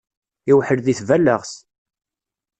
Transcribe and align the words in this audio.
Iwḥel 0.51 0.79
di 0.85 0.93
tballaɣt. 0.99 1.51